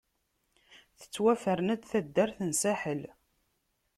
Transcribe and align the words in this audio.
Tettwafren-d 0.99 1.81
taddart 1.89 2.37
n 2.47 2.49
Saḥel. 2.61 3.01